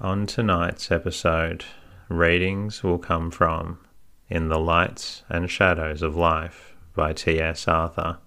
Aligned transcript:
On 0.00 0.26
tonight's 0.26 0.90
episode, 0.90 1.64
readings 2.08 2.82
will 2.82 2.98
come 2.98 3.30
from 3.30 3.78
In 4.28 4.48
the 4.48 4.58
Lights 4.58 5.22
and 5.28 5.48
Shadows 5.48 6.02
of 6.02 6.16
Life 6.16 6.74
by 6.96 7.12
T.S. 7.12 7.68
Arthur. 7.68 8.18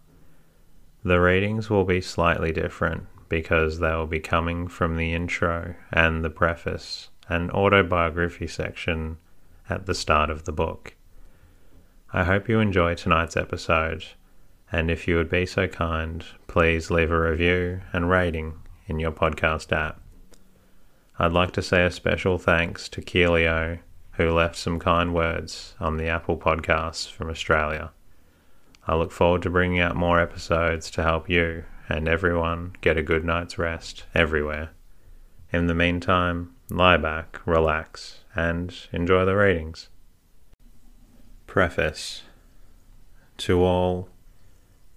The 1.04 1.20
readings 1.20 1.70
will 1.70 1.84
be 1.84 2.00
slightly 2.00 2.54
different 2.54 3.08
because 3.28 3.80
they 3.80 3.92
will 3.92 4.08
be 4.08 4.22
coming 4.22 4.70
from 4.70 4.96
the 4.96 5.14
intro 5.14 5.76
and 5.92 6.24
the 6.24 6.30
preface 6.30 7.10
and 7.28 7.51
autobiography 7.51 8.47
section 8.47 9.18
at 9.70 9.88
the 9.88 9.94
start 9.94 10.29
of 10.29 10.46
the 10.46 10.54
book. 10.54 10.96
I 12.13 12.24
hope 12.24 12.47
you 12.47 12.62
enjoy 12.62 12.96
tonight's 12.96 13.36
episode, 13.36 14.06
and 14.72 14.90
if 14.90 15.06
you 15.06 15.18
would 15.18 15.29
be 15.29 15.46
so 15.46 15.68
kind, 15.68 16.23
please 16.48 16.90
leave 16.90 17.12
a 17.12 17.20
review 17.20 17.81
and 17.91 18.09
rating 18.09 18.54
in 18.88 18.99
your 18.99 19.12
podcast 19.12 19.73
app. 19.73 19.99
I'd 21.20 21.34
like 21.34 21.52
to 21.54 21.63
say 21.63 21.84
a 21.84 21.90
special 21.90 22.38
thanks 22.38 22.88
to 22.90 23.02
Keelio, 23.02 23.80
who 24.14 24.30
left 24.30 24.55
some 24.55 24.78
kind 24.78 25.16
words 25.16 25.74
on 25.80 25.98
the 25.98 26.08
Apple 26.08 26.38
Podcasts 26.38 27.10
from 27.10 27.32
Australia. 27.32 27.90
I 28.88 28.94
look 28.94 29.12
forward 29.12 29.41
to 29.41 29.50
bringing 29.50 29.80
out 29.80 29.96
more 29.96 30.20
episodes 30.20 30.91
to 30.91 31.02
help 31.02 31.27
you 31.27 31.64
and 31.90 32.08
everyone 32.08 32.76
get 32.82 32.98
a 32.98 33.04
good 33.04 33.26
night's 33.26 33.58
rest 33.58 34.04
everywhere. 34.14 34.70
In 35.52 35.66
the 35.66 35.74
meantime, 35.74 36.54
lie 36.70 36.98
back, 36.98 37.41
relax, 37.48 38.20
and 38.36 38.76
enjoy 38.91 39.26
the 39.26 39.36
readings. 39.36 39.90
Preface 41.48 42.22
To 43.38 43.63
all, 43.63 44.10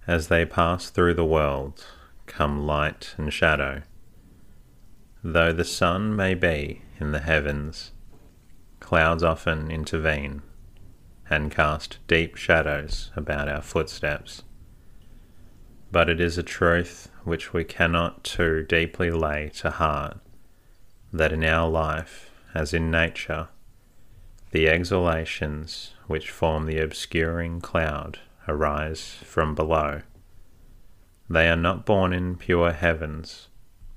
as 0.05 0.27
they 0.27 0.45
pass 0.45 0.91
through 0.91 1.15
the 1.15 1.25
world, 1.25 1.83
come 2.27 2.67
light 2.67 3.15
and 3.17 3.33
shadow 3.33 3.81
Though 5.23 5.53
the 5.53 5.65
sun 5.65 6.15
may 6.15 6.33
be 6.33 6.81
in 6.99 7.11
the 7.11 7.19
heavens, 7.19 7.91
clouds 8.79 9.21
often 9.21 9.69
intervene 9.69 10.41
and 11.29 11.51
cast 11.51 11.99
deep 12.07 12.35
shadows 12.35 13.11
about 13.15 13.47
our 13.47 13.61
footsteps. 13.61 14.41
But 15.91 16.09
it 16.09 16.19
is 16.19 16.39
a 16.39 16.43
truth 16.43 17.11
which 17.23 17.53
we 17.53 17.63
cannot 17.63 18.23
too 18.23 18.63
deeply 18.63 19.11
lay 19.11 19.49
to 19.57 19.69
heart 19.69 20.17
that 21.13 21.31
in 21.31 21.43
our 21.43 21.69
life, 21.69 22.31
as 22.55 22.73
in 22.73 22.89
nature, 22.89 23.49
the 24.49 24.67
exhalations 24.67 25.93
which 26.07 26.31
form 26.31 26.65
the 26.65 26.79
obscuring 26.79 27.61
cloud 27.61 28.17
arise 28.47 29.17
from 29.23 29.53
below. 29.53 30.01
They 31.29 31.47
are 31.47 31.55
not 31.55 31.85
born 31.85 32.11
in 32.11 32.37
pure 32.37 32.71
heavens 32.71 33.49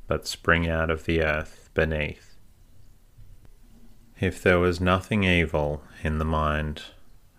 but 0.07 0.27
spring 0.27 0.69
out 0.69 0.91
of 0.91 1.05
the 1.05 1.23
earth 1.23 1.71
beneath. 1.75 2.37
If 4.21 4.43
there 4.43 4.59
was 4.59 4.81
nothing 4.81 5.25
evil 5.25 5.83
in 6.03 6.19
the 6.19 6.25
mind, 6.25 6.83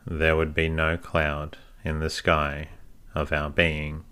there 0.06 0.36
would 0.36 0.54
be 0.54 0.70
no 0.70 0.98
cloud 0.98 1.58
in 1.84 2.00
the 2.00 2.10
sky 2.10 2.70
of 3.14 3.32
our 3.32 3.50
being. 3.50 4.04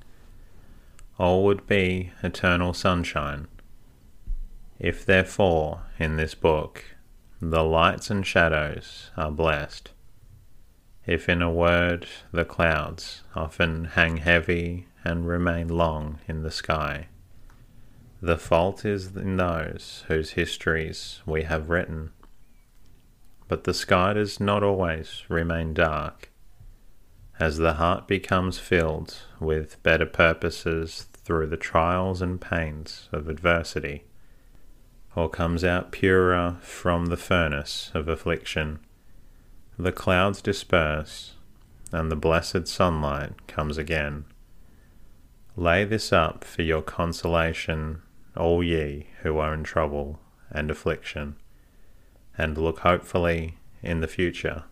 All 1.20 1.44
would 1.44 1.68
be 1.68 2.12
eternal 2.24 2.74
sunshine. 2.74 3.48
If 4.80 5.06
therefore 5.06 5.82
in 6.00 6.16
this 6.16 6.36
book 6.36 6.84
the 7.42 7.64
lights 7.64 8.10
and 8.10 8.26
shadows 8.26 9.12
are 9.18 9.32
blessed, 9.32 9.92
if 11.06 11.28
in 11.28 11.42
a 11.42 11.52
word 11.52 12.08
the 12.32 12.46
clouds 12.46 13.24
often 13.36 13.86
hang 13.86 14.18
heavy 14.18 14.88
and 15.04 15.28
remain 15.28 15.68
long 15.68 16.20
in 16.28 16.44
the 16.44 16.52
sky, 16.52 17.08
the 18.24 18.38
fault 18.38 18.86
is 18.86 19.18
in 19.18 19.36
those 19.36 20.06
whose 20.08 20.32
histories 20.32 21.22
we 21.26 21.44
have 21.44 21.70
written. 21.70 22.10
But 23.50 23.66
the 23.66 23.74
sky 23.74 24.14
does 24.14 24.40
not 24.40 24.64
always 24.64 25.24
remain 25.28 25.74
dark. 25.74 26.32
As 27.38 27.58
the 27.58 27.74
heart 27.74 28.08
becomes 28.08 28.58
filled 28.58 29.18
with 29.42 29.84
better 29.84 30.06
purposes 30.06 31.08
through 31.12 31.48
the 31.48 31.58
trials 31.58 32.22
and 32.22 32.40
pains 32.40 33.10
of 33.12 33.28
adversity, 33.28 34.06
or 35.18 35.28
comes 35.28 35.66
out 35.66 35.92
purer 35.92 36.60
from 36.62 37.08
the 37.08 37.18
furnace 37.18 37.92
of 37.94 38.08
affliction, 38.08 38.80
the 39.78 39.92
clouds 39.92 40.42
disperse 40.42 41.34
and 41.92 42.10
the 42.10 42.16
blessed 42.16 42.70
sunlight 42.70 43.48
comes 43.48 43.78
again. 43.78 44.24
Lay 45.58 45.84
this 45.84 46.14
up 46.14 46.46
for 46.46 46.62
your 46.62 46.82
consolation 46.82 48.02
all 48.36 48.64
ye 48.64 49.08
who 49.22 49.38
are 49.38 49.54
in 49.54 49.64
trouble 49.64 50.20
and 50.52 50.70
affliction, 50.72 51.36
and 52.38 52.58
look 52.58 52.80
hopefully 52.80 53.58
in 53.82 54.02
the 54.02 54.08
future. 54.08 54.64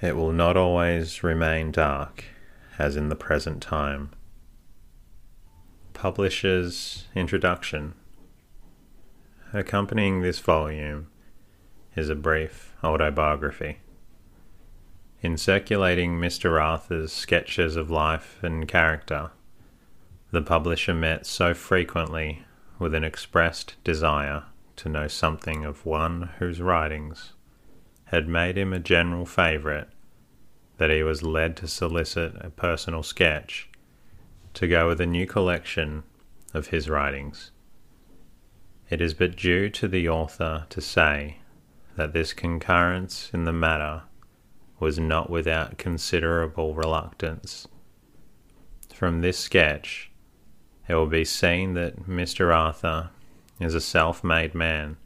It 0.00 0.16
will 0.16 0.32
not 0.32 0.56
always 0.56 1.22
remain 1.22 1.70
dark 1.70 2.24
as 2.78 2.96
in 2.96 3.08
the 3.08 3.16
present 3.16 3.62
time. 3.62 4.10
Publisher's 5.92 7.06
Introduction 7.14 7.94
Accompanying 9.52 10.20
this 10.20 10.40
volume 10.40 11.06
is 11.94 12.08
a 12.08 12.14
brief 12.16 12.74
autobiography. 12.82 13.78
In 15.22 15.38
circulating 15.38 16.18
Mr. 16.18 16.60
Arthur's 16.60 17.12
sketches 17.12 17.76
of 17.76 17.90
life 17.90 18.42
and 18.42 18.66
character, 18.66 19.30
the 20.34 20.42
publisher 20.42 20.92
met 20.92 21.24
so 21.24 21.54
frequently 21.54 22.44
with 22.80 22.92
an 22.92 23.04
expressed 23.04 23.76
desire 23.84 24.42
to 24.74 24.88
know 24.88 25.06
something 25.06 25.64
of 25.64 25.86
one 25.86 26.30
whose 26.40 26.60
writings 26.60 27.34
had 28.06 28.26
made 28.26 28.58
him 28.58 28.72
a 28.72 28.80
general 28.80 29.24
favourite 29.24 29.86
that 30.78 30.90
he 30.90 31.04
was 31.04 31.22
led 31.22 31.56
to 31.56 31.68
solicit 31.68 32.34
a 32.40 32.50
personal 32.50 33.02
sketch 33.02 33.68
to 34.52 34.66
go 34.66 34.88
with 34.88 35.00
a 35.00 35.06
new 35.06 35.24
collection 35.24 36.02
of 36.52 36.68
his 36.68 36.90
writings. 36.90 37.52
It 38.90 39.00
is 39.00 39.14
but 39.14 39.36
due 39.36 39.70
to 39.70 39.86
the 39.86 40.08
author 40.08 40.66
to 40.68 40.80
say 40.80 41.38
that 41.96 42.12
this 42.12 42.32
concurrence 42.32 43.30
in 43.32 43.44
the 43.44 43.52
matter 43.52 44.02
was 44.80 44.98
not 44.98 45.30
without 45.30 45.78
considerable 45.78 46.74
reluctance. 46.74 47.68
From 48.92 49.20
this 49.20 49.38
sketch, 49.38 50.10
it 50.88 50.94
will 50.94 51.06
be 51.06 51.24
seen 51.24 51.74
that 51.74 52.08
Mr. 52.08 52.54
Arthur 52.54 53.10
is 53.60 53.74
a 53.74 53.80
self 53.80 54.22
made 54.22 54.54
man, 54.54 54.96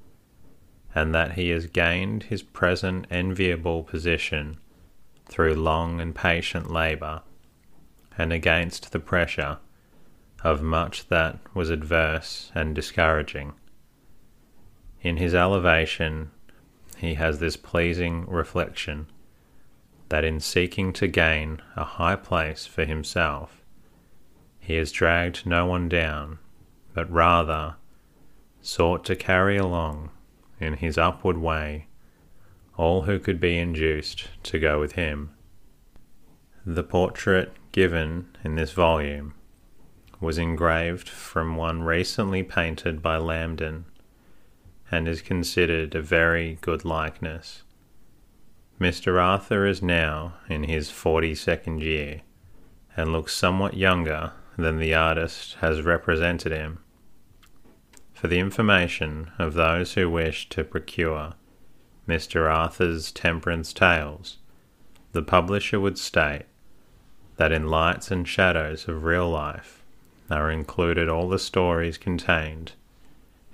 and 0.95 1.15
that 1.15 1.33
he 1.33 1.51
has 1.51 1.67
gained 1.67 2.25
his 2.25 2.43
present 2.43 3.07
enviable 3.11 3.85
position 3.85 4.59
through 5.27 5.55
long 5.55 6.01
and 6.01 6.15
patient 6.15 6.71
labour, 6.71 7.23
and 8.17 8.33
against 8.33 8.91
the 8.91 8.99
pressure 8.99 9.59
of 10.43 10.63
much 10.63 11.09
that 11.09 11.39
was 11.55 11.71
adverse 11.71 12.51
and 12.55 12.75
discouraging. 12.75 13.53
In 15.03 15.17
his 15.19 15.35
elevation, 15.35 16.31
he 16.97 17.15
has 17.15 17.39
this 17.39 17.57
pleasing 17.57 18.27
reflection 18.27 19.07
that 20.09 20.25
in 20.25 20.41
seeking 20.41 20.93
to 20.95 21.07
gain 21.07 21.61
a 21.77 21.85
high 21.85 22.17
place 22.17 22.67
for 22.67 22.85
himself, 22.85 23.63
he 24.69 24.77
has 24.77 24.93
dragged 24.93 25.47
no 25.47 25.65
one 25.65 25.89
down, 25.89 26.39
but 26.93 27.11
rather 27.11 27.77
sought 28.61 29.03
to 29.03 29.17
carry 29.17 29.57
along 29.57 30.11
in 30.61 30.75
his 30.75 30.99
upward 30.99 31.39
way 31.39 31.87
all 32.77 33.03
who 33.03 33.19
could 33.19 33.41
be 33.41 33.57
induced 33.57 34.29
to 34.43 34.59
go 34.59 34.79
with 34.79 34.93
him. 34.93 35.31
The 36.67 36.83
portrait 36.83 37.51
given 37.73 38.29
in 38.45 38.57
this 38.57 38.73
volume 38.73 39.33
was 40.21 40.37
engraved 40.37 41.09
from 41.09 41.57
one 41.57 41.83
recently 41.83 42.43
painted 42.43 43.01
by 43.01 43.17
Lambdin 43.17 43.85
and 44.91 45.09
is 45.09 45.23
considered 45.23 45.95
a 45.95 46.03
very 46.03 46.59
good 46.61 46.85
likeness. 46.85 47.63
Mr. 48.79 49.19
Arthur 49.19 49.65
is 49.65 49.81
now 49.81 50.35
in 50.47 50.65
his 50.65 50.91
forty 50.91 51.35
second 51.35 51.81
year 51.81 52.21
and 52.95 53.13
looks 53.13 53.35
somewhat 53.35 53.73
younger 53.73 54.33
than 54.59 54.79
the 54.79 54.93
artist 54.93 55.55
has 55.61 55.83
represented 55.83 56.51
him. 56.51 56.81
For 58.13 58.27
the 58.27 58.41
information 58.41 59.31
of 59.39 59.55
those 59.55 59.95
who 59.95 60.11
wish 60.11 60.49
to 60.49 60.65
procure 60.65 61.35
Mr. 62.09 62.53
Arthur's 62.53 63.13
Temperance 63.13 63.73
Tales, 63.73 64.39
the 65.13 65.23
publisher 65.23 65.79
would 65.79 65.97
state 65.97 66.47
that 67.37 67.53
in 67.53 67.69
Lights 67.69 68.11
and 68.11 68.27
Shadows 68.27 68.89
of 68.89 69.05
Real 69.05 69.31
Life 69.31 69.85
are 70.29 70.51
included 70.51 71.09
all 71.09 71.29
the 71.29 71.39
stories 71.39 71.97
contained 71.97 72.73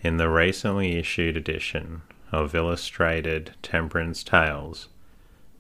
in 0.02 0.16
the 0.16 0.30
recently 0.30 0.96
issued 0.96 1.36
edition 1.36 2.00
of 2.32 2.54
Illustrated 2.54 3.52
Temperance 3.62 4.24
Tales, 4.24 4.88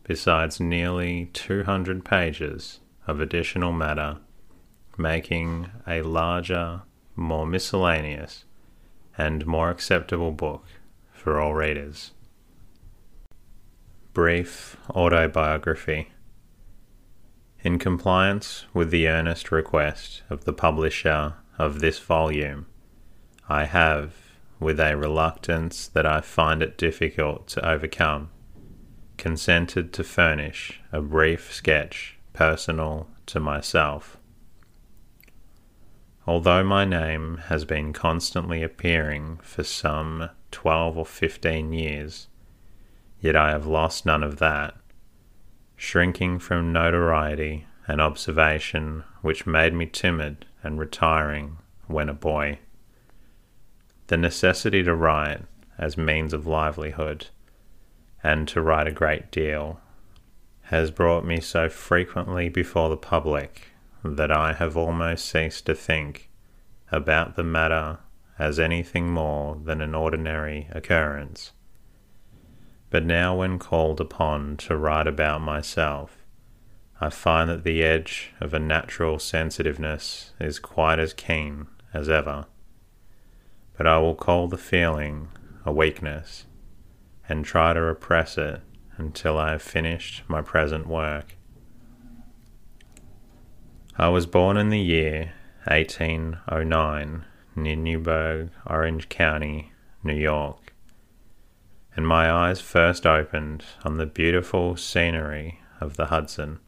besides 0.04 0.58
nearly 0.58 1.28
200 1.34 2.02
pages 2.02 2.80
of 3.06 3.20
additional 3.20 3.72
matter 3.72 4.16
making 4.98 5.70
a 5.86 6.02
larger, 6.02 6.82
more 7.16 7.46
miscellaneous, 7.46 8.44
and 9.16 9.46
more 9.46 9.70
acceptable 9.70 10.32
book 10.32 10.64
for 11.12 11.40
all 11.40 11.54
readers. 11.54 12.12
Brief 14.12 14.76
Autobiography 14.90 16.10
In 17.60 17.78
compliance 17.78 18.66
with 18.72 18.90
the 18.90 19.08
earnest 19.08 19.50
request 19.50 20.22
of 20.30 20.44
the 20.44 20.52
publisher 20.52 21.34
of 21.58 21.80
this 21.80 21.98
volume, 21.98 22.66
I 23.48 23.64
have, 23.64 24.14
with 24.60 24.80
a 24.80 24.96
reluctance 24.96 25.88
that 25.88 26.06
I 26.06 26.20
find 26.20 26.62
it 26.62 26.78
difficult 26.78 27.48
to 27.48 27.68
overcome, 27.68 28.30
consented 29.16 29.92
to 29.94 30.04
furnish 30.04 30.80
a 30.92 31.00
brief 31.00 31.52
sketch 31.52 32.16
personal 32.32 33.08
to 33.26 33.40
myself. 33.40 34.16
Although 36.26 36.64
my 36.64 36.84
name 36.84 37.36
has 37.48 37.64
been 37.64 37.92
constantly 37.92 38.62
appearing 38.62 39.38
for 39.42 39.62
some 39.62 40.30
twelve 40.50 40.96
or 40.96 41.04
fifteen 41.04 41.72
years, 41.72 42.28
yet 43.20 43.36
I 43.36 43.50
have 43.50 43.66
lost 43.66 44.06
none 44.06 44.22
of 44.22 44.38
that, 44.38 44.74
shrinking 45.76 46.38
from 46.38 46.72
notoriety 46.72 47.66
and 47.86 48.00
observation 48.00 49.04
which 49.20 49.46
made 49.46 49.74
me 49.74 49.84
timid 49.84 50.46
and 50.62 50.78
retiring 50.78 51.58
when 51.86 52.08
a 52.08 52.14
boy. 52.14 52.58
The 54.06 54.16
necessity 54.16 54.82
to 54.82 54.94
write 54.94 55.42
as 55.76 55.98
means 55.98 56.32
of 56.32 56.46
livelihood 56.46 57.26
and 58.22 58.48
to 58.48 58.62
write 58.62 58.86
a 58.86 58.92
great 58.92 59.30
deal 59.30 59.80
has 60.62 60.90
brought 60.90 61.26
me 61.26 61.40
so 61.40 61.68
frequently 61.68 62.48
before 62.48 62.88
the 62.88 62.96
public 62.96 63.68
that 64.04 64.30
I 64.30 64.52
have 64.52 64.76
almost 64.76 65.24
ceased 65.24 65.66
to 65.66 65.74
think 65.74 66.28
about 66.92 67.36
the 67.36 67.42
matter 67.42 67.98
as 68.38 68.60
anything 68.60 69.08
more 69.08 69.56
than 69.56 69.80
an 69.80 69.94
ordinary 69.94 70.68
occurrence. 70.70 71.52
But 72.90 73.04
now, 73.04 73.36
when 73.36 73.58
called 73.58 74.00
upon 74.00 74.56
to 74.58 74.76
write 74.76 75.06
about 75.06 75.40
myself, 75.40 76.18
I 77.00 77.10
find 77.10 77.50
that 77.50 77.64
the 77.64 77.82
edge 77.82 78.32
of 78.40 78.54
a 78.54 78.60
natural 78.60 79.18
sensitiveness 79.18 80.32
is 80.38 80.58
quite 80.58 80.98
as 80.98 81.12
keen 81.12 81.66
as 81.92 82.08
ever. 82.08 82.46
But 83.76 83.86
I 83.86 83.98
will 83.98 84.14
call 84.14 84.46
the 84.46 84.58
feeling 84.58 85.28
a 85.64 85.72
weakness 85.72 86.46
and 87.28 87.44
try 87.44 87.72
to 87.72 87.80
repress 87.80 88.38
it 88.38 88.60
until 88.96 89.38
I 89.38 89.50
have 89.52 89.62
finished 89.62 90.22
my 90.28 90.42
present 90.42 90.86
work. 90.86 91.33
I 93.96 94.08
was 94.08 94.26
born 94.26 94.56
in 94.56 94.70
the 94.70 94.80
year 94.80 95.34
1809 95.68 97.24
near 97.54 97.76
Newburgh, 97.76 98.50
Orange 98.66 99.08
County, 99.08 99.72
New 100.02 100.16
York, 100.16 100.74
and 101.94 102.04
my 102.04 102.28
eyes 102.28 102.60
first 102.60 103.06
opened 103.06 103.64
on 103.84 103.96
the 103.96 104.06
beautiful 104.06 104.76
scenery 104.76 105.60
of 105.80 105.96
the 105.96 106.06
Hudson. 106.06 106.58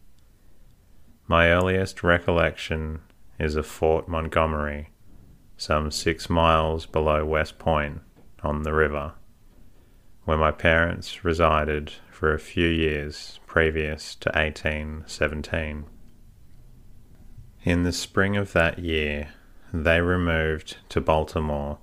My 1.26 1.50
earliest 1.50 2.04
recollection 2.04 3.00
is 3.40 3.56
of 3.56 3.66
Fort 3.66 4.06
Montgomery, 4.06 4.90
some 5.56 5.90
six 5.90 6.30
miles 6.30 6.86
below 6.86 7.24
West 7.24 7.58
Point 7.58 8.02
on 8.44 8.62
the 8.62 8.72
river, 8.72 9.14
where 10.26 10.38
my 10.38 10.52
parents 10.52 11.24
resided 11.24 11.90
for 12.08 12.32
a 12.32 12.38
few 12.38 12.68
years 12.68 13.40
previous 13.48 14.14
to 14.14 14.28
1817. 14.28 15.86
In 17.66 17.82
the 17.82 17.90
spring 17.90 18.36
of 18.36 18.52
that 18.52 18.78
year, 18.78 19.30
they 19.74 20.00
removed 20.00 20.76
to 20.88 21.00
Baltimore, 21.00 21.78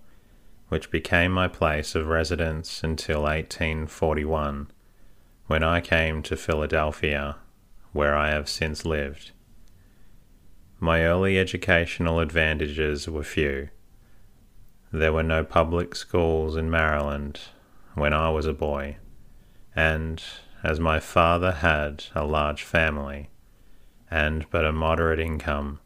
which 0.69 0.89
became 0.89 1.33
my 1.33 1.50
place 1.50 1.94
of 1.94 2.07
residence 2.07 2.85
until 2.85 3.24
1841, 3.24 4.71
when 5.47 5.62
I 5.62 5.81
came 5.81 6.24
to 6.24 6.38
Philadelphia, 6.38 7.35
where 7.91 8.15
I 8.15 8.30
have 8.30 8.47
since 8.47 8.85
lived. 8.85 9.31
My 10.80 11.03
early 11.03 11.38
educational 11.38 12.21
advantages 12.21 13.09
were 13.09 13.21
few. 13.21 13.68
There 14.94 15.12
were 15.12 15.21
no 15.21 15.44
public 15.44 15.95
schools 15.95 16.56
in 16.56 16.71
Maryland 16.71 17.41
when 17.95 18.13
I 18.13 18.29
was 18.29 18.45
a 18.45 18.53
boy, 18.53 19.00
and 19.75 20.24
as 20.63 20.79
my 20.79 21.01
father 21.01 21.51
had 21.51 22.06
a 22.15 22.24
large 22.24 22.63
family, 22.63 23.31
and 24.13 24.45
but 24.51 24.63
a 24.63 24.71
moderate 24.71 25.19
income, 25.19 25.80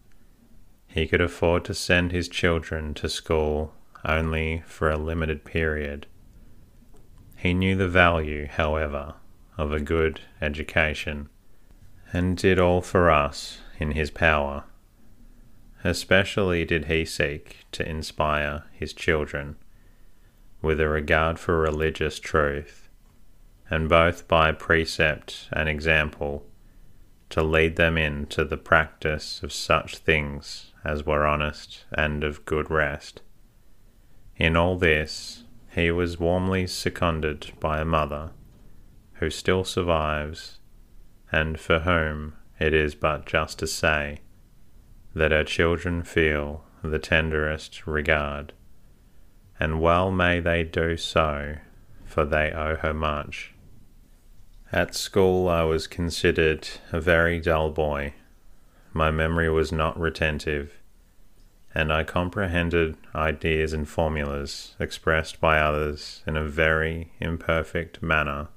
he 0.85 1.07
could 1.07 1.21
afford 1.21 1.63
to 1.63 1.73
send 1.73 2.11
his 2.11 2.27
children 2.27 2.93
to 2.93 3.07
school 3.07 3.73
only 4.03 4.61
for 4.67 4.91
a 4.91 4.97
limited 4.97 5.45
period. 5.45 6.05
He 7.37 7.53
knew 7.53 7.77
the 7.77 7.87
value, 7.87 8.47
however, 8.47 9.13
of 9.57 9.71
a 9.71 9.79
good 9.79 10.19
education, 10.41 11.29
and 12.11 12.35
did 12.35 12.59
all 12.59 12.81
for 12.81 13.09
us 13.09 13.61
in 13.79 13.91
his 13.91 14.11
power. 14.11 14.65
Especially 15.85 16.65
did 16.65 16.85
he 16.85 17.05
seek 17.05 17.65
to 17.71 17.89
inspire 17.89 18.65
his 18.73 18.91
children 18.91 19.55
with 20.61 20.81
a 20.81 20.89
regard 20.89 21.39
for 21.39 21.61
religious 21.61 22.19
truth, 22.19 22.89
and 23.69 23.87
both 23.87 24.27
by 24.27 24.51
precept 24.51 25.47
and 25.53 25.69
example 25.69 26.45
to 27.29 27.43
lead 27.43 27.75
them 27.75 27.97
into 27.97 28.43
the 28.43 28.57
practice 28.57 29.41
of 29.43 29.51
such 29.51 29.97
things 29.97 30.71
as 30.83 31.05
were 31.05 31.25
honest 31.25 31.85
and 31.91 32.23
of 32.23 32.45
good 32.45 32.71
rest. 32.71 33.21
In 34.37 34.55
all 34.55 34.77
this, 34.77 35.43
he 35.71 35.91
was 35.91 36.19
warmly 36.19 36.65
seconded 36.67 37.51
by 37.59 37.79
a 37.79 37.85
mother, 37.85 38.31
who 39.15 39.29
still 39.29 39.63
survives, 39.63 40.59
and 41.31 41.59
for 41.59 41.79
whom 41.79 42.35
it 42.59 42.73
is 42.73 42.95
but 42.95 43.25
just 43.25 43.59
to 43.59 43.67
say 43.67 44.21
that 45.13 45.31
her 45.31 45.43
children 45.43 46.03
feel 46.03 46.63
the 46.83 46.99
tenderest 46.99 47.85
regard, 47.85 48.53
and 49.59 49.81
well 49.81 50.11
may 50.11 50.39
they 50.39 50.63
do 50.63 50.95
so, 50.95 51.57
for 52.05 52.23
they 52.23 52.51
owe 52.51 52.75
her 52.75 52.93
much. 52.93 53.53
At 54.71 54.95
school, 54.95 55.47
I 55.47 55.63
was 55.63 55.87
considered 55.87 56.67
a 56.91 56.99
very 56.99 57.39
dull 57.39 57.71
boy. 57.71 58.13
My 58.91 59.11
memory 59.11 59.49
was 59.49 59.71
not 59.71 59.97
retentive, 59.97 60.73
and 61.73 61.93
I 61.93 62.03
comprehended 62.03 62.97
ideas 63.15 63.71
and 63.71 63.87
formulas 63.87 64.75
expressed 64.77 65.39
by 65.39 65.59
others 65.59 66.21
in 66.27 66.35
a 66.35 66.43
very 66.43 67.13
imperfect 67.21 68.03
manner. 68.03 68.49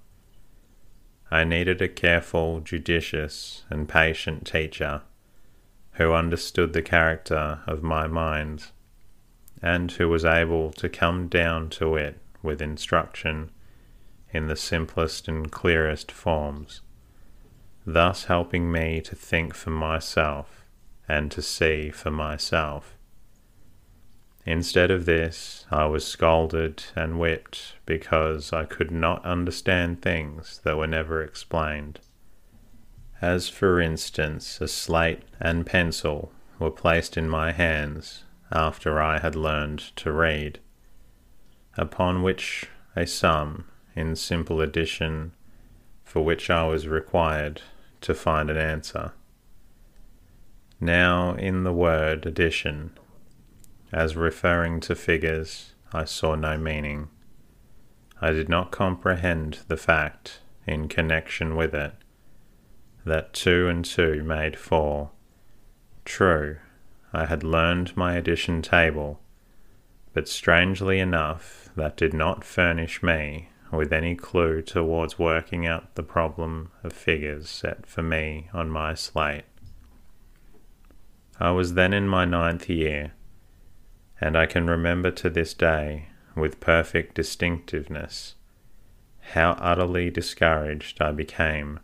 I 1.30 1.44
needed 1.44 1.80
a 1.80 1.88
careful, 1.88 2.58
judicious, 2.58 3.62
and 3.70 3.88
patient 3.88 4.44
teacher 4.44 5.02
who 5.92 6.12
understood 6.12 6.72
the 6.72 6.82
character 6.82 7.60
of 7.68 7.84
my 7.84 8.08
mind 8.08 8.66
and 9.62 9.92
who 9.92 10.08
was 10.08 10.24
able 10.24 10.72
to 10.72 10.88
come 10.88 11.28
down 11.28 11.68
to 11.70 11.94
it 11.94 12.18
with 12.42 12.60
instruction 12.60 13.50
in 14.32 14.46
the 14.46 14.56
simplest 14.56 15.28
and 15.28 15.50
clearest 15.50 16.12
forms, 16.12 16.80
thus 17.84 18.24
helping 18.24 18.70
me 18.70 19.00
to 19.00 19.16
think 19.16 19.54
for 19.54 19.70
myself 19.70 20.64
and 21.08 21.30
to 21.30 21.42
see 21.42 21.90
for 21.90 22.10
myself. 22.10 22.96
Instead 24.46 24.90
of 24.90 25.04
this, 25.04 25.66
I 25.70 25.86
was 25.86 26.06
scolded 26.06 26.84
and 26.96 27.18
whipped 27.18 27.74
because 27.84 28.52
I 28.52 28.64
could 28.64 28.90
not 28.90 29.24
understand 29.24 30.00
things 30.00 30.60
that 30.64 30.76
were 30.76 30.86
never 30.86 31.22
explained. 31.22 32.00
As, 33.20 33.48
for 33.48 33.80
instance, 33.80 34.60
a 34.60 34.68
slate 34.68 35.22
and 35.38 35.66
pencil 35.66 36.32
were 36.58 36.70
placed 36.70 37.16
in 37.16 37.28
my 37.28 37.52
hands 37.52 38.24
after 38.50 39.00
I 39.00 39.18
had 39.18 39.36
learned 39.36 39.78
to 39.96 40.10
read, 40.10 40.58
upon 41.76 42.22
which 42.22 42.68
a 42.96 43.06
sum 43.06 43.66
in 43.94 44.16
simple 44.16 44.60
addition 44.60 45.32
for 46.10 46.24
which 46.24 46.50
I 46.50 46.66
was 46.66 46.88
required 46.88 47.62
to 48.00 48.14
find 48.14 48.50
an 48.50 48.56
answer. 48.56 49.12
Now, 50.80 51.34
in 51.34 51.62
the 51.62 51.72
word 51.72 52.26
addition, 52.26 52.98
as 53.92 54.16
referring 54.16 54.80
to 54.80 54.96
figures, 54.96 55.74
I 55.92 56.04
saw 56.04 56.34
no 56.34 56.56
meaning. 56.56 57.10
I 58.20 58.32
did 58.32 58.48
not 58.48 58.72
comprehend 58.72 59.60
the 59.68 59.76
fact, 59.76 60.40
in 60.66 60.88
connection 60.88 61.54
with 61.54 61.74
it, 61.74 61.92
that 63.04 63.32
two 63.32 63.68
and 63.68 63.84
two 63.84 64.24
made 64.24 64.58
four. 64.58 65.10
True, 66.04 66.56
I 67.12 67.26
had 67.26 67.44
learned 67.44 67.96
my 67.96 68.16
addition 68.16 68.62
table, 68.62 69.20
but 70.12 70.28
strangely 70.28 70.98
enough, 70.98 71.68
that 71.76 71.96
did 71.96 72.12
not 72.12 72.42
furnish 72.42 73.00
me 73.00 73.49
with 73.72 73.92
any 73.92 74.14
clue 74.14 74.62
towards 74.62 75.18
working 75.18 75.66
out 75.66 75.94
the 75.94 76.02
problem 76.02 76.70
of 76.82 76.92
figures 76.92 77.48
set 77.48 77.86
for 77.86 78.02
me 78.02 78.48
on 78.52 78.68
my 78.68 78.94
slate. 78.94 79.44
I 81.38 81.52
was 81.52 81.74
then 81.74 81.92
in 81.92 82.08
my 82.08 82.24
ninth 82.24 82.68
year, 82.68 83.12
and 84.20 84.36
I 84.36 84.46
can 84.46 84.66
remember 84.66 85.10
to 85.12 85.30
this 85.30 85.54
day 85.54 86.08
with 86.34 86.60
perfect 86.60 87.14
distinctiveness, 87.14 88.34
how 89.20 89.52
utterly 89.52 90.10
discouraged 90.10 91.00
I 91.00 91.12
became 91.12 91.80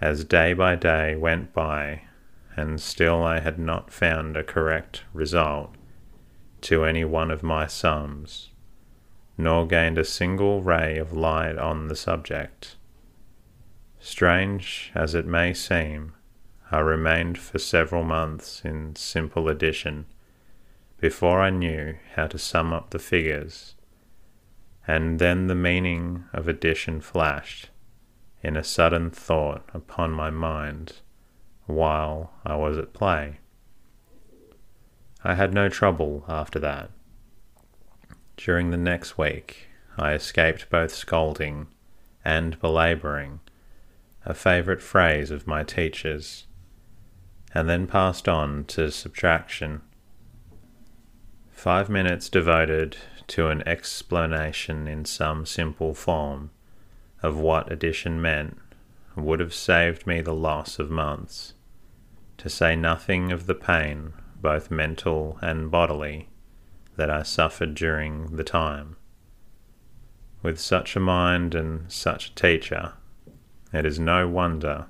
as 0.00 0.24
day 0.24 0.54
by 0.54 0.76
day 0.76 1.14
went 1.14 1.52
by 1.52 2.02
and 2.56 2.80
still 2.80 3.22
I 3.22 3.40
had 3.40 3.58
not 3.58 3.92
found 3.92 4.36
a 4.36 4.42
correct 4.42 5.04
result 5.12 5.74
to 6.62 6.84
any 6.84 7.04
one 7.04 7.30
of 7.30 7.42
my 7.42 7.66
sums, 7.66 8.50
nor 9.40 9.66
gained 9.66 9.98
a 9.98 10.04
single 10.04 10.62
ray 10.62 10.98
of 10.98 11.12
light 11.12 11.58
on 11.58 11.88
the 11.88 11.96
subject. 11.96 12.76
Strange 13.98 14.92
as 14.94 15.14
it 15.14 15.26
may 15.26 15.52
seem, 15.52 16.14
I 16.70 16.78
remained 16.78 17.38
for 17.38 17.58
several 17.58 18.04
months 18.04 18.62
in 18.64 18.94
simple 18.96 19.48
addition 19.48 20.06
before 20.98 21.40
I 21.40 21.50
knew 21.50 21.96
how 22.14 22.26
to 22.28 22.38
sum 22.38 22.72
up 22.72 22.90
the 22.90 22.98
figures, 22.98 23.74
and 24.86 25.18
then 25.18 25.46
the 25.46 25.54
meaning 25.54 26.24
of 26.32 26.46
addition 26.46 27.00
flashed 27.00 27.70
in 28.42 28.56
a 28.56 28.64
sudden 28.64 29.10
thought 29.10 29.68
upon 29.74 30.12
my 30.12 30.30
mind 30.30 30.94
while 31.66 32.32
I 32.44 32.56
was 32.56 32.78
at 32.78 32.92
play. 32.92 33.38
I 35.22 35.34
had 35.34 35.52
no 35.52 35.68
trouble 35.68 36.24
after 36.28 36.58
that. 36.60 36.90
During 38.42 38.70
the 38.70 38.78
next 38.78 39.18
week, 39.18 39.68
I 39.98 40.14
escaped 40.14 40.70
both 40.70 40.94
scolding 40.94 41.66
and 42.24 42.58
belabouring, 42.58 43.40
a 44.24 44.32
favourite 44.32 44.80
phrase 44.80 45.30
of 45.30 45.46
my 45.46 45.62
teacher's, 45.62 46.46
and 47.52 47.68
then 47.68 47.86
passed 47.86 48.30
on 48.30 48.64
to 48.64 48.90
subtraction. 48.90 49.82
Five 51.50 51.90
minutes 51.90 52.30
devoted 52.30 52.96
to 53.26 53.48
an 53.48 53.62
explanation 53.68 54.88
in 54.88 55.04
some 55.04 55.44
simple 55.44 55.92
form 55.92 56.50
of 57.22 57.36
what 57.36 57.70
addition 57.70 58.22
meant 58.22 58.56
would 59.16 59.40
have 59.40 59.52
saved 59.52 60.06
me 60.06 60.22
the 60.22 60.32
loss 60.32 60.78
of 60.78 60.88
months, 60.90 61.52
to 62.38 62.48
say 62.48 62.74
nothing 62.74 63.32
of 63.32 63.44
the 63.44 63.54
pain, 63.54 64.14
both 64.40 64.70
mental 64.70 65.38
and 65.42 65.70
bodily, 65.70 66.29
that 66.96 67.10
I 67.10 67.22
suffered 67.22 67.74
during 67.74 68.36
the 68.36 68.44
time. 68.44 68.96
With 70.42 70.58
such 70.58 70.96
a 70.96 71.00
mind 71.00 71.54
and 71.54 71.90
such 71.90 72.28
a 72.28 72.34
teacher, 72.34 72.94
it 73.72 73.84
is 73.84 73.98
no 73.98 74.26
wonder 74.26 74.86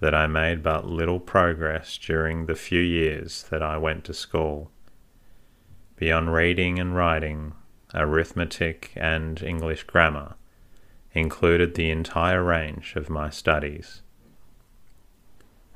that 0.00 0.14
I 0.14 0.26
made 0.26 0.62
but 0.62 0.86
little 0.86 1.20
progress 1.20 1.98
during 1.98 2.46
the 2.46 2.54
few 2.54 2.80
years 2.80 3.44
that 3.50 3.62
I 3.62 3.78
went 3.78 4.04
to 4.04 4.14
school. 4.14 4.70
Beyond 5.96 6.32
reading 6.32 6.78
and 6.78 6.94
writing, 6.94 7.54
arithmetic 7.94 8.92
and 8.94 9.42
English 9.42 9.84
grammar, 9.84 10.34
included 11.12 11.74
the 11.74 11.90
entire 11.90 12.44
range 12.44 12.94
of 12.94 13.08
my 13.08 13.30
studies. 13.30 14.02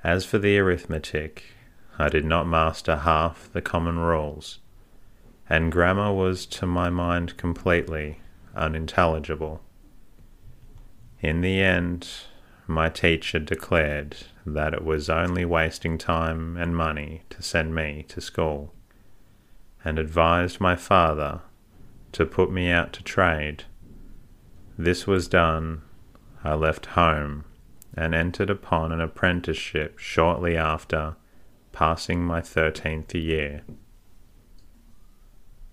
As 0.05 0.25
for 0.25 0.39
the 0.39 0.59
arithmetic, 0.59 1.45
I 1.99 2.09
did 2.09 2.25
not 2.25 2.47
master 2.47 2.97
half 2.97 3.51
the 3.53 3.63
common 3.63 3.99
rules, 3.99 4.59
and 5.51 5.71
grammar 5.71 6.13
was 6.13 6.47
to 6.47 6.65
my 6.65 6.89
mind 6.89 7.37
completely 7.37 8.21
unintelligible. 8.55 9.61
In 11.21 11.43
the 11.43 11.61
end, 11.61 12.09
my 12.67 12.89
teacher 12.89 13.39
declared 13.39 14.17
that 14.47 14.73
it 14.73 14.85
was 14.85 15.11
only 15.11 15.45
wasting 15.45 15.99
time 15.99 16.57
and 16.57 16.75
money 16.75 17.23
to 17.29 17.43
send 17.43 17.75
me 17.75 18.07
to 18.09 18.23
school, 18.23 18.73
and 19.85 19.99
advised 19.99 20.61
my 20.61 20.77
father 20.77 21.41
to 22.13 22.25
put 22.25 22.51
me 22.51 22.71
out 22.71 22.93
to 22.95 23.03
trade 23.03 23.65
this 24.81 25.07
was 25.07 25.29
done. 25.29 25.83
I 26.43 26.55
left 26.55 26.87
home 26.87 27.45
and 27.95 28.15
entered 28.15 28.49
upon 28.49 28.93
an 28.93 29.01
apprenticeship 29.01 29.99
shortly 29.99 30.57
after 30.57 31.17
passing 31.73 32.25
my 32.25 32.41
thirteenth 32.41 33.15
year. 33.15 33.61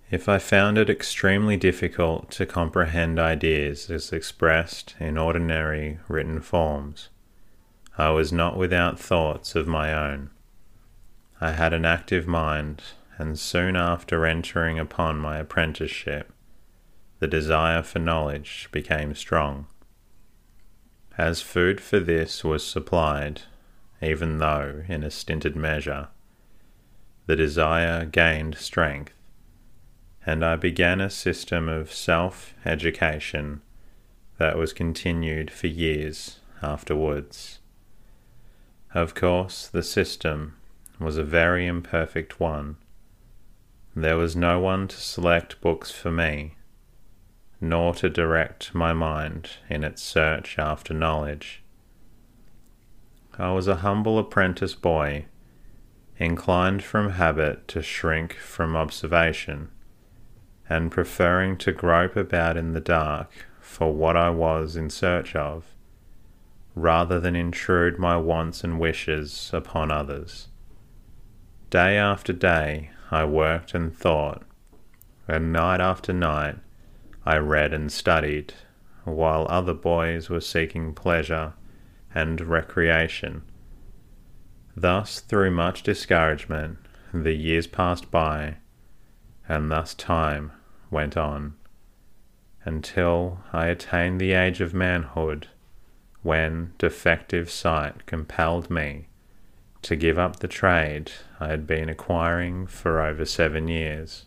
If 0.10 0.30
I 0.30 0.38
found 0.40 0.78
it 0.78 0.90
extremely 0.90 1.58
difficult 1.58 2.32
to 2.32 2.46
comprehend 2.46 3.20
ideas 3.20 3.90
as 3.90 4.14
expressed 4.14 4.96
in 5.02 5.18
ordinary 5.18 6.00
written 6.08 6.40
forms, 6.40 7.10
I 7.98 8.12
was 8.12 8.32
not 8.32 8.56
without 8.56 8.98
thoughts 8.98 9.54
of 9.54 9.68
my 9.68 9.94
own. 9.94 10.30
I 11.42 11.52
had 11.52 11.74
an 11.74 11.84
active 11.84 12.26
mind, 12.26 12.84
and 13.18 13.38
soon 13.38 13.76
after 13.76 14.26
entering 14.26 14.80
upon 14.80 15.18
my 15.18 15.40
apprenticeship, 15.40 16.32
the 17.20 17.28
desire 17.28 17.84
for 17.84 18.00
knowledge 18.00 18.70
became 18.72 19.14
strong. 19.14 19.68
As 21.18 21.42
food 21.42 21.82
for 21.82 22.00
this 22.00 22.46
was 22.46 22.66
supplied, 22.66 23.42
even 24.02 24.38
though 24.38 24.84
in 24.88 25.04
a 25.04 25.12
stinted 25.12 25.58
measure, 25.58 26.08
the 27.26 27.36
desire 27.36 28.06
gained 28.06 28.56
strength, 28.58 29.12
and 30.28 30.44
I 30.44 30.58
began 30.58 31.00
a 31.00 31.10
system 31.10 31.70
of 31.70 31.94
self 31.94 32.54
education 32.66 33.62
that 34.38 34.58
was 34.58 34.74
continued 34.74 35.50
for 35.50 35.68
years 35.68 36.42
afterwards. 36.62 37.60
Of 38.94 39.16
course, 39.16 39.68
the 39.68 39.82
system 39.82 40.58
was 41.00 41.18
a 41.18 41.24
very 41.24 41.66
imperfect 41.66 42.42
one. 42.42 42.76
There 43.96 44.18
was 44.18 44.36
no 44.36 44.60
one 44.60 44.90
to 44.90 44.98
select 44.98 45.62
books 45.62 45.92
for 45.92 46.12
me 46.12 46.56
nor 47.60 47.94
to 47.96 48.10
direct 48.10 48.76
my 48.76 48.94
mind 48.94 49.50
in 49.70 49.84
its 49.84 50.02
search 50.04 50.60
after 50.60 50.94
knowledge. 50.94 51.64
I 53.40 53.52
was 53.52 53.68
a 53.68 53.78
humble 53.78 54.20
apprentice 54.20 54.76
boy, 54.76 55.26
inclined 56.18 56.84
from 56.84 57.12
habit 57.12 57.68
to 57.70 57.82
shrink 57.82 58.34
from 58.36 58.76
observation, 58.76 59.70
and 60.70 60.92
preferring 60.92 61.58
to 61.58 61.72
grope 61.72 62.16
about 62.16 62.58
in 62.58 62.74
the 62.74 62.82
dark 62.82 63.30
for 63.60 63.94
what 63.94 64.18
I 64.18 64.30
was 64.30 64.76
in 64.76 64.90
search 64.90 65.36
of, 65.36 65.66
rather 66.76 67.20
than 67.20 67.36
intrude 67.36 67.98
my 67.98 68.18
wants 68.18 68.64
and 68.64 68.80
wishes 68.80 69.50
upon 69.54 69.92
others. 69.92 70.48
Day 71.70 71.98
after 71.98 72.34
day 72.34 72.92
I 73.12 73.26
worked 73.26 73.74
and 73.74 73.96
thought, 73.96 74.44
and 75.28 75.52
night 75.52 75.82
after 75.82 76.14
night 76.14 76.58
I 77.26 77.38
read 77.38 77.74
and 77.74 77.92
studied, 77.92 78.54
while 79.04 79.48
other 79.50 79.74
boys 79.74 80.30
were 80.30 80.42
seeking 80.42 80.94
pleasure 80.94 81.54
and 82.14 82.40
recreation. 82.42 83.44
Thus, 84.76 85.20
through 85.20 85.52
much 85.52 85.84
discouragement, 85.84 86.78
the 87.14 87.34
years 87.34 87.68
passed 87.68 88.12
by, 88.12 88.58
and 89.48 89.72
thus 89.72 89.94
time 89.94 90.52
went 90.90 91.18
on, 91.18 91.56
until 92.64 93.40
I 93.54 93.68
attained 93.68 94.20
the 94.20 94.34
age 94.34 94.62
of 94.62 94.74
manhood, 94.74 95.48
when 96.22 96.74
defective 96.78 97.50
sight 97.50 98.06
compelled 98.06 98.70
me 98.70 99.08
to 99.84 99.96
give 99.96 100.18
up 100.20 100.38
the 100.38 100.48
trade 100.48 101.12
I 101.40 101.48
had 101.48 101.66
been 101.66 101.90
acquiring 101.90 102.68
for 102.68 103.02
over 103.02 103.26
seven 103.26 103.68
years. 103.68 104.26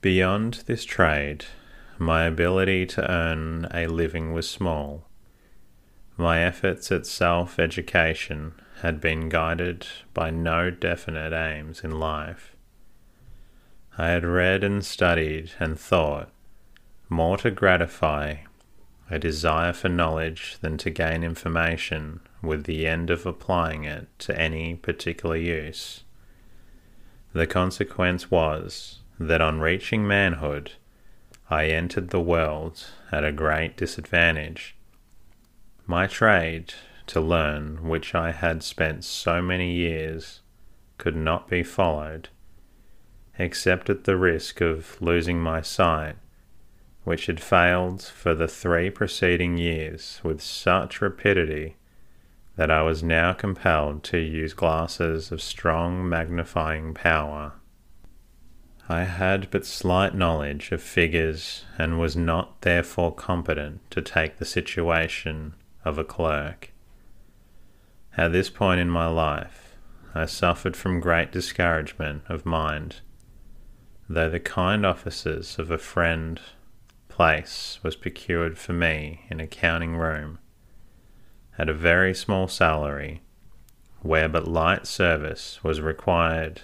Beyond 0.00 0.62
this 0.66 0.84
trade, 0.84 1.46
my 1.98 2.24
ability 2.24 2.86
to 2.86 3.10
earn 3.10 3.66
a 3.72 3.86
living 3.86 4.32
was 4.32 4.48
small. 4.48 5.08
My 6.16 6.40
efforts 6.40 6.92
at 6.92 7.06
self 7.06 7.58
education 7.58 8.54
had 8.82 9.00
been 9.00 9.28
guided 9.28 9.86
by 10.14 10.30
no 10.30 10.70
definite 10.70 11.32
aims 11.32 11.80
in 11.82 11.98
life. 11.98 12.55
I 13.98 14.08
had 14.08 14.24
read 14.24 14.62
and 14.62 14.84
studied 14.84 15.52
and 15.58 15.78
thought 15.78 16.30
more 17.08 17.36
to 17.38 17.50
gratify 17.50 18.36
a 19.08 19.18
desire 19.18 19.72
for 19.72 19.88
knowledge 19.88 20.58
than 20.60 20.76
to 20.78 20.90
gain 20.90 21.22
information 21.22 22.20
with 22.42 22.64
the 22.64 22.86
end 22.86 23.10
of 23.10 23.24
applying 23.24 23.84
it 23.84 24.08
to 24.18 24.38
any 24.38 24.74
particular 24.74 25.36
use. 25.36 26.02
The 27.32 27.46
consequence 27.46 28.30
was 28.30 29.00
that 29.18 29.40
on 29.40 29.60
reaching 29.60 30.06
manhood, 30.06 30.72
I 31.48 31.66
entered 31.66 32.10
the 32.10 32.20
world 32.20 32.84
at 33.12 33.24
a 33.24 33.32
great 33.32 33.76
disadvantage. 33.76 34.74
My 35.86 36.06
trade, 36.06 36.74
to 37.06 37.20
learn 37.20 37.88
which 37.88 38.14
I 38.14 38.32
had 38.32 38.62
spent 38.62 39.04
so 39.04 39.40
many 39.40 39.72
years, 39.72 40.40
could 40.98 41.14
not 41.14 41.48
be 41.48 41.62
followed, 41.62 42.28
except 43.38 43.90
at 43.90 44.04
the 44.04 44.16
risk 44.16 44.60
of 44.60 45.00
losing 45.00 45.40
my 45.40 45.60
sight, 45.60 46.16
which 47.04 47.26
had 47.26 47.40
failed 47.40 48.02
for 48.02 48.34
the 48.34 48.48
three 48.48 48.90
preceding 48.90 49.58
years 49.58 50.20
with 50.22 50.40
such 50.40 51.00
rapidity 51.00 51.76
that 52.56 52.70
I 52.70 52.82
was 52.82 53.02
now 53.02 53.32
compelled 53.32 54.02
to 54.04 54.18
use 54.18 54.54
glasses 54.54 55.30
of 55.30 55.42
strong 55.42 56.08
magnifying 56.08 56.94
power 56.94 57.52
I 58.88 59.02
had 59.02 59.50
but 59.50 59.66
slight 59.66 60.14
knowledge 60.14 60.70
of 60.70 60.80
figures 60.80 61.64
and 61.76 61.98
was 61.98 62.16
not 62.16 62.60
therefore 62.60 63.12
competent 63.12 63.80
to 63.90 64.00
take 64.00 64.36
the 64.36 64.44
situation 64.44 65.54
of 65.84 65.98
a 65.98 66.04
clerk. 66.04 66.72
At 68.16 68.30
this 68.30 68.48
point 68.48 68.80
in 68.80 68.88
my 68.88 69.08
life, 69.08 69.76
I 70.14 70.26
suffered 70.26 70.76
from 70.76 71.00
great 71.00 71.32
discouragement 71.32 72.22
of 72.28 72.46
mind, 72.46 73.00
though 74.08 74.30
the 74.30 74.40
kind 74.40 74.86
offices 74.86 75.58
of 75.58 75.70
a 75.70 75.78
friend 75.78 76.40
place 77.08 77.78
was 77.82 77.96
procured 77.96 78.58
for 78.58 78.72
me 78.72 79.24
in 79.30 79.40
a 79.40 79.46
counting 79.46 79.96
room 79.96 80.38
at 81.58 81.68
a 81.68 81.74
very 81.74 82.14
small 82.14 82.46
salary, 82.46 83.22
where 84.00 84.28
but 84.28 84.46
light 84.46 84.86
service 84.86 85.64
was 85.64 85.80
required 85.80 86.60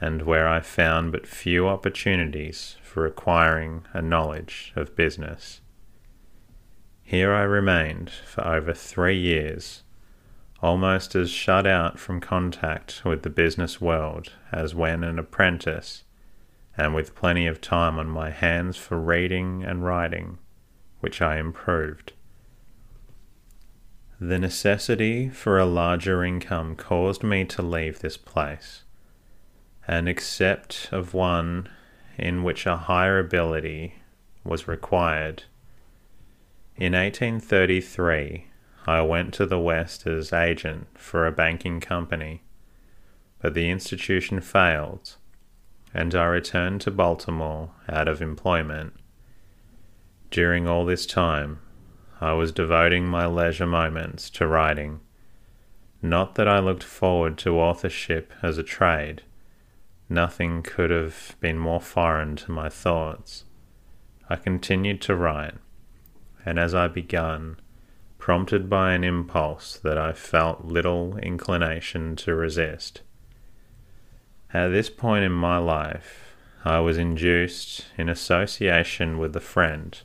and 0.00 0.22
where 0.22 0.46
I 0.46 0.60
found 0.60 1.12
but 1.12 1.26
few 1.26 1.66
opportunities 1.66 2.76
for 2.82 3.06
acquiring 3.06 3.84
a 3.92 4.02
knowledge 4.02 4.72
of 4.76 4.94
business. 4.94 5.60
Here 7.02 7.32
I 7.32 7.42
remained 7.42 8.10
for 8.10 8.46
over 8.46 8.74
three 8.74 9.18
years, 9.18 9.82
almost 10.60 11.14
as 11.14 11.30
shut 11.30 11.66
out 11.66 11.98
from 11.98 12.20
contact 12.20 13.02
with 13.04 13.22
the 13.22 13.30
business 13.30 13.80
world 13.80 14.32
as 14.52 14.74
when 14.74 15.02
an 15.02 15.18
apprentice, 15.18 16.04
and 16.78 16.94
with 16.94 17.16
plenty 17.16 17.46
of 17.46 17.60
time 17.60 17.98
on 17.98 18.08
my 18.08 18.30
hands 18.30 18.76
for 18.76 18.98
reading 18.98 19.64
and 19.64 19.84
writing, 19.84 20.38
which 21.00 21.20
I 21.20 21.38
improved. 21.38 22.12
The 24.20 24.38
necessity 24.38 25.28
for 25.28 25.58
a 25.58 25.66
larger 25.66 26.24
income 26.24 26.76
caused 26.76 27.22
me 27.22 27.44
to 27.46 27.62
leave 27.62 27.98
this 27.98 28.16
place 28.16 28.84
and 29.86 30.08
accept 30.08 30.88
of 30.92 31.14
one 31.14 31.68
in 32.16 32.42
which 32.42 32.64
a 32.66 32.76
higher 32.76 33.18
ability 33.18 33.94
was 34.44 34.68
required. 34.68 35.44
In 36.76 36.92
1833, 36.92 38.46
I 38.86 39.02
went 39.02 39.34
to 39.34 39.46
the 39.46 39.58
West 39.58 40.06
as 40.06 40.32
agent 40.32 40.86
for 40.94 41.26
a 41.26 41.32
banking 41.32 41.80
company, 41.80 42.42
but 43.40 43.54
the 43.54 43.68
institution 43.68 44.40
failed, 44.40 45.16
and 45.94 46.14
I 46.14 46.24
returned 46.26 46.80
to 46.82 46.90
Baltimore 46.90 47.70
out 47.88 48.08
of 48.08 48.20
employment. 48.22 48.92
During 50.30 50.68
all 50.68 50.84
this 50.84 51.06
time, 51.06 51.60
I 52.20 52.32
was 52.32 52.52
devoting 52.52 53.06
my 53.06 53.26
leisure 53.26 53.66
moments 53.66 54.28
to 54.30 54.46
writing. 54.46 55.00
Not 56.02 56.34
that 56.34 56.48
I 56.48 56.58
looked 56.58 56.84
forward 56.84 57.38
to 57.38 57.58
authorship 57.58 58.32
as 58.42 58.58
a 58.58 58.62
trade, 58.62 59.22
Nothing 60.08 60.62
could 60.62 60.90
have 60.90 61.36
been 61.38 61.58
more 61.58 61.82
foreign 61.82 62.36
to 62.36 62.50
my 62.50 62.70
thoughts. 62.70 63.44
I 64.28 64.36
continued 64.36 65.02
to 65.02 65.14
write, 65.14 65.54
and 66.46 66.58
as 66.58 66.74
I 66.74 66.88
begun, 66.88 67.60
prompted 68.16 68.70
by 68.70 68.94
an 68.94 69.04
impulse 69.04 69.76
that 69.76 69.98
I 69.98 70.12
felt 70.12 70.64
little 70.64 71.18
inclination 71.18 72.16
to 72.16 72.34
resist. 72.34 73.02
At 74.52 74.68
this 74.68 74.88
point 74.90 75.24
in 75.24 75.32
my 75.32 75.58
life, 75.58 76.34
I 76.64 76.80
was 76.80 76.98
induced, 76.98 77.86
in 77.96 78.08
association 78.08 79.18
with 79.18 79.36
a 79.36 79.40
friend 79.40 80.00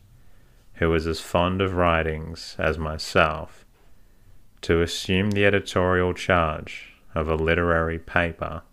who 0.76 0.90
was 0.90 1.08
as 1.08 1.20
fond 1.20 1.62
of 1.62 1.76
writings 1.76 2.56
as 2.58 2.78
myself, 2.78 3.66
to 4.62 4.82
assume 4.82 5.32
the 5.32 5.46
editorial 5.46 6.14
charge 6.14 6.94
of 7.16 7.28
a 7.28 7.36
literary 7.36 8.00
paper 8.00 8.64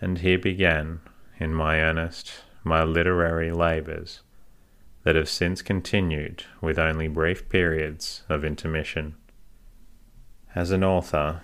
and 0.00 0.18
here 0.18 0.38
began, 0.38 1.00
in 1.38 1.54
my 1.54 1.80
earnest, 1.80 2.42
my 2.64 2.82
literary 2.84 3.50
labours, 3.50 4.20
that 5.04 5.16
have 5.16 5.28
since 5.28 5.62
continued 5.62 6.44
with 6.60 6.78
only 6.78 7.08
brief 7.08 7.48
periods 7.48 8.24
of 8.28 8.44
intermission. 8.44 9.14
As 10.54 10.70
an 10.70 10.84
author, 10.84 11.42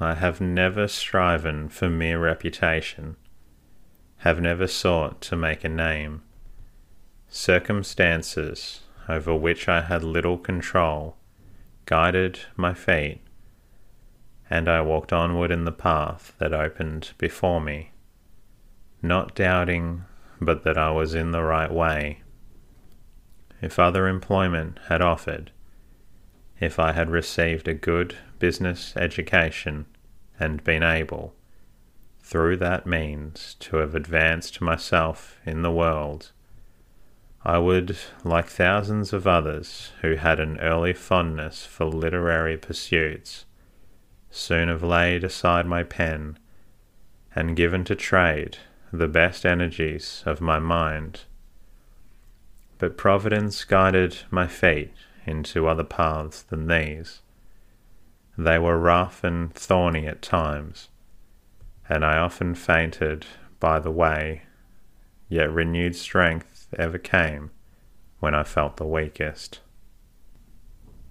I 0.00 0.14
have 0.14 0.40
never 0.40 0.86
striven 0.86 1.68
for 1.68 1.90
mere 1.90 2.20
reputation, 2.20 3.16
have 4.18 4.40
never 4.40 4.66
sought 4.66 5.20
to 5.22 5.36
make 5.36 5.64
a 5.64 5.68
name. 5.68 6.22
Circumstances 7.28 8.82
over 9.08 9.34
which 9.34 9.68
I 9.68 9.82
had 9.82 10.04
little 10.04 10.38
control 10.38 11.16
guided 11.86 12.40
my 12.56 12.74
fate 12.74 13.20
and 14.50 14.68
I 14.68 14.80
walked 14.80 15.12
onward 15.12 15.50
in 15.50 15.64
the 15.64 15.72
path 15.72 16.34
that 16.38 16.52
opened 16.52 17.12
before 17.18 17.60
me, 17.60 17.92
not 19.02 19.34
doubting 19.34 20.04
but 20.40 20.62
that 20.64 20.78
I 20.78 20.90
was 20.90 21.14
in 21.14 21.32
the 21.32 21.42
right 21.42 21.70
way. 21.70 22.22
If 23.60 23.78
other 23.78 24.06
employment 24.06 24.78
had 24.88 25.02
offered, 25.02 25.50
if 26.60 26.78
I 26.78 26.92
had 26.92 27.10
received 27.10 27.68
a 27.68 27.74
good 27.74 28.16
business 28.38 28.96
education 28.96 29.86
and 30.38 30.64
been 30.64 30.82
able, 30.82 31.34
through 32.20 32.56
that 32.58 32.86
means, 32.86 33.56
to 33.60 33.76
have 33.76 33.94
advanced 33.94 34.60
myself 34.60 35.38
in 35.46 35.62
the 35.62 35.72
world, 35.72 36.32
I 37.44 37.58
would, 37.58 37.96
like 38.24 38.48
thousands 38.48 39.12
of 39.12 39.26
others 39.26 39.92
who 40.02 40.16
had 40.16 40.40
an 40.40 40.58
early 40.58 40.92
fondness 40.92 41.64
for 41.64 41.84
literary 41.84 42.56
pursuits, 42.56 43.46
soon 44.30 44.68
have 44.68 44.82
laid 44.82 45.24
aside 45.24 45.66
my 45.66 45.82
pen 45.82 46.38
and 47.34 47.56
given 47.56 47.84
to 47.84 47.94
trade 47.94 48.58
the 48.92 49.08
best 49.08 49.46
energies 49.46 50.22
of 50.26 50.40
my 50.40 50.58
mind. 50.58 51.22
But 52.78 52.96
Providence 52.96 53.64
guided 53.64 54.18
my 54.30 54.46
fate 54.46 54.92
into 55.28 55.68
other 55.68 55.84
paths 55.84 56.42
than 56.42 56.66
these. 56.66 57.20
They 58.36 58.58
were 58.58 58.78
rough 58.78 59.22
and 59.22 59.52
thorny 59.52 60.06
at 60.06 60.22
times, 60.22 60.88
and 61.88 62.04
I 62.04 62.18
often 62.18 62.54
fainted 62.54 63.26
by 63.60 63.78
the 63.78 63.90
way, 63.90 64.42
yet 65.28 65.52
renewed 65.52 65.96
strength 65.96 66.68
ever 66.78 66.98
came 66.98 67.50
when 68.20 68.34
I 68.34 68.44
felt 68.44 68.76
the 68.76 68.86
weakest. 68.86 69.60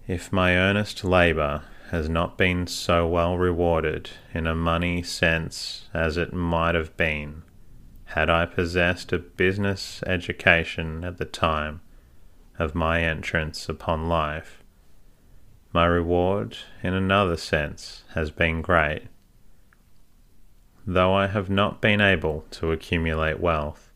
If 0.08 0.32
my 0.32 0.56
earnest 0.56 1.04
labour 1.04 1.64
has 1.90 2.10
not 2.10 2.38
been 2.38 2.68
so 2.68 3.08
well 3.08 3.38
rewarded 3.38 4.10
in 4.34 4.48
a 4.48 4.56
money 4.56 5.04
sense 5.04 5.90
as 5.94 6.18
it 6.18 6.34
might 6.34 6.76
have 6.76 6.96
been 6.98 7.44
had 8.12 8.30
I 8.30 8.46
possessed 8.46 9.12
a 9.12 9.20
business 9.20 10.02
education 10.06 11.04
at 11.04 11.18
the 11.18 11.26
time 11.26 11.82
of 12.60 12.76
my 12.76 13.02
entrance 13.02 13.70
upon 13.70 14.08
life. 14.08 14.64
My 15.74 15.86
reward, 15.86 16.58
in 16.82 16.94
another 16.94 17.38
sense, 17.38 18.04
has 18.14 18.32
been 18.32 18.62
great. 18.62 19.04
Though 20.86 21.14
I 21.14 21.28
have 21.28 21.50
not 21.50 21.82
been 21.82 22.02
able 22.02 22.46
to 22.52 22.72
accumulate 22.72 23.40
wealth, 23.40 23.92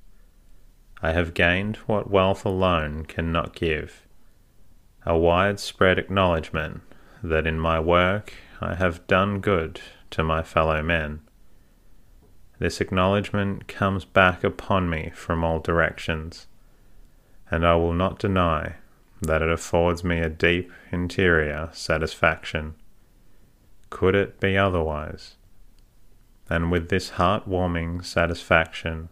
I 1.01 1.13
have 1.13 1.33
gained 1.33 1.77
what 1.87 2.11
wealth 2.11 2.45
alone 2.45 3.05
cannot 3.05 3.55
give 3.55 4.05
a 5.03 5.17
widespread 5.17 5.97
acknowledgement 5.97 6.81
that 7.23 7.47
in 7.47 7.59
my 7.59 7.79
work 7.79 8.33
I 8.59 8.75
have 8.75 9.07
done 9.07 9.39
good 9.39 9.81
to 10.11 10.23
my 10.23 10.43
fellow 10.43 10.83
men. 10.83 11.21
This 12.59 12.79
acknowledgement 12.79 13.67
comes 13.67 14.05
back 14.05 14.43
upon 14.43 14.89
me 14.89 15.11
from 15.15 15.43
all 15.43 15.59
directions, 15.59 16.45
and 17.51 17.67
I 17.67 17.75
will 17.75 17.93
not 17.93 18.17
deny 18.17 18.75
that 19.21 19.41
it 19.41 19.51
affords 19.51 20.03
me 20.03 20.19
a 20.19 20.29
deep 20.29 20.71
interior 20.91 21.69
satisfaction. 21.73 22.73
Could 23.89 24.15
it 24.15 24.39
be 24.39 24.57
otherwise? 24.57 25.35
And 26.49 26.71
with 26.71 26.89
this 26.89 27.11
heart 27.11 27.47
warming 27.47 28.01
satisfaction, 28.01 29.09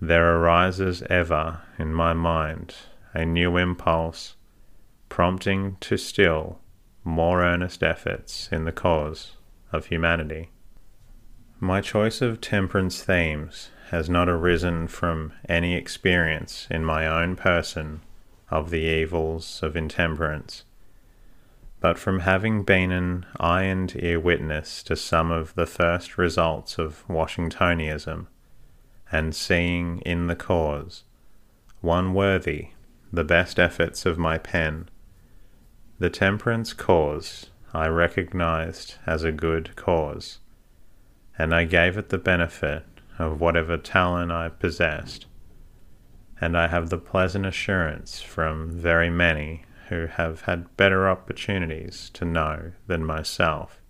there 0.00 0.36
arises 0.36 1.02
ever 1.08 1.62
in 1.78 1.92
my 1.94 2.12
mind 2.12 2.74
a 3.14 3.24
new 3.24 3.56
impulse, 3.56 4.36
prompting 5.08 5.76
to 5.80 5.96
still 5.96 6.60
more 7.02 7.42
earnest 7.42 7.82
efforts 7.82 8.48
in 8.52 8.64
the 8.64 8.72
cause 8.72 9.32
of 9.72 9.86
humanity. 9.86 10.50
My 11.58 11.80
choice 11.80 12.20
of 12.20 12.42
temperance 12.42 13.02
themes 13.02 13.70
has 13.90 14.10
not 14.10 14.28
arisen 14.28 14.88
from 14.88 15.32
any 15.48 15.74
experience 15.74 16.66
in 16.70 16.84
my 16.84 17.06
own 17.06 17.36
person 17.36 18.00
of 18.50 18.70
the 18.70 18.80
evils 18.80 19.60
of 19.62 19.76
intemperance, 19.76 20.64
but 21.80 21.98
from 21.98 22.20
having 22.20 22.62
been 22.62 22.90
an 22.90 23.26
eye 23.38 23.62
and 23.62 23.94
ear 24.02 24.18
witness 24.18 24.82
to 24.82 24.96
some 24.96 25.30
of 25.30 25.54
the 25.54 25.66
first 25.66 26.18
results 26.18 26.78
of 26.78 27.04
Washingtonianism, 27.08 28.26
and 29.12 29.34
seeing 29.34 30.00
in 30.00 30.26
the 30.26 30.36
cause 30.36 31.04
one 31.80 32.12
worthy 32.12 32.68
the 33.12 33.24
best 33.24 33.58
efforts 33.58 34.04
of 34.04 34.18
my 34.18 34.36
pen 34.36 34.88
the 35.98 36.10
temperance 36.10 36.72
cause 36.74 37.50
I 37.72 37.86
recognized 37.86 38.96
as 39.06 39.22
a 39.22 39.32
good 39.32 39.74
cause, 39.76 40.40
and 41.38 41.54
I 41.54 41.64
gave 41.64 41.96
it 41.96 42.10
the 42.10 42.18
benefit 42.18 42.84
of 43.18 43.40
whatever 43.40 43.76
talent 43.76 44.30
I 44.32 44.48
possessed, 44.48 45.26
and 46.40 46.56
I 46.56 46.68
have 46.68 46.90
the 46.90 46.98
pleasant 46.98 47.46
assurance 47.46 48.20
from 48.20 48.70
very 48.70 49.10
many 49.10 49.64
who 49.88 50.06
have 50.06 50.42
had 50.42 50.76
better 50.76 51.08
opportunities 51.08 52.10
to 52.14 52.24
know 52.24 52.72
than 52.86 53.04
myself 53.04 53.80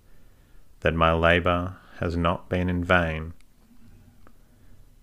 that 0.80 0.94
my 0.94 1.12
labour 1.12 1.76
has 1.98 2.16
not 2.16 2.48
been 2.48 2.68
in 2.68 2.84
vain. 2.84 3.32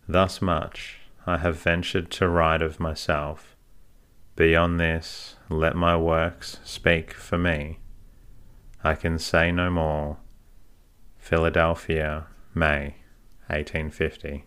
Thus 0.08 0.42
much 0.42 1.00
I 1.26 1.38
have 1.38 1.58
ventured 1.58 2.12
to 2.12 2.30
write 2.30 2.62
of 2.62 2.80
myself. 2.80 3.56
Beyond 4.36 4.80
this, 4.80 5.36
let 5.50 5.76
my 5.76 5.98
works 5.98 6.60
speak 6.64 7.14
for 7.14 7.38
me. 7.38 7.80
I 8.84 8.96
can 8.96 9.18
say 9.18 9.52
no 9.52 9.70
more. 9.70 10.18
Philadelphia, 11.18 12.28
May 12.54 12.96
1850. 13.54 14.46